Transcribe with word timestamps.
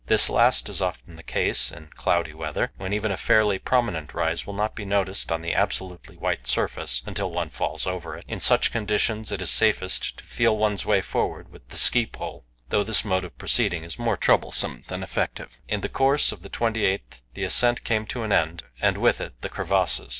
This 0.07 0.31
last 0.31 0.67
is 0.67 0.81
often 0.81 1.15
the 1.15 1.21
case 1.21 1.71
in 1.71 1.89
cloudy 1.93 2.33
weather, 2.33 2.71
when 2.77 2.91
even 2.91 3.11
a 3.11 3.17
fairly 3.17 3.59
prominent 3.59 4.15
rise 4.15 4.47
will 4.47 4.55
not 4.55 4.73
be 4.73 4.83
noticed 4.83 5.31
on 5.31 5.41
the 5.43 5.53
absolutely 5.53 6.17
white 6.17 6.47
surface 6.47 7.03
until 7.05 7.29
one 7.31 7.51
falls 7.51 7.85
over 7.85 8.17
it. 8.17 8.25
In 8.27 8.39
such 8.39 8.71
conditions 8.71 9.31
it 9.31 9.43
is 9.43 9.51
safest 9.51 10.17
to 10.17 10.23
feel 10.23 10.57
one's 10.57 10.87
way 10.87 11.01
forward 11.01 11.51
with 11.51 11.69
the 11.69 11.77
ski 11.77 12.07
pole; 12.07 12.43
though 12.69 12.83
this 12.83 13.05
mode 13.05 13.23
of 13.25 13.37
proceeding 13.37 13.83
is 13.83 13.99
more 13.99 14.17
troublesome 14.17 14.83
than 14.87 15.03
effective. 15.03 15.55
In 15.67 15.81
the 15.81 15.87
course 15.87 16.31
of 16.31 16.41
the 16.41 16.49
28th 16.49 17.21
the 17.35 17.43
ascent 17.43 17.83
came 17.83 18.07
to 18.07 18.23
an 18.23 18.31
end, 18.31 18.63
and 18.81 18.97
with 18.97 19.21
it 19.21 19.39
the 19.41 19.49
crevasses. 19.49 20.09